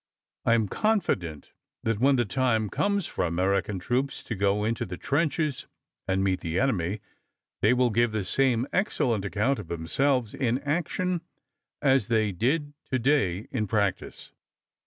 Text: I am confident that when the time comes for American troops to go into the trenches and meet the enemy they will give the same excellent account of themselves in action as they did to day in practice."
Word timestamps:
I 0.45 0.55
am 0.55 0.67
confident 0.67 1.51
that 1.83 1.99
when 1.99 2.15
the 2.15 2.25
time 2.25 2.71
comes 2.71 3.05
for 3.05 3.23
American 3.23 3.77
troops 3.77 4.23
to 4.23 4.33
go 4.33 4.63
into 4.63 4.83
the 4.83 4.97
trenches 4.97 5.67
and 6.07 6.23
meet 6.23 6.39
the 6.39 6.59
enemy 6.59 7.01
they 7.61 7.71
will 7.75 7.91
give 7.91 8.11
the 8.11 8.23
same 8.23 8.65
excellent 8.73 9.25
account 9.25 9.59
of 9.59 9.67
themselves 9.67 10.33
in 10.33 10.57
action 10.61 11.21
as 11.83 12.07
they 12.07 12.31
did 12.31 12.73
to 12.85 12.97
day 12.97 13.47
in 13.51 13.67
practice." 13.67 14.31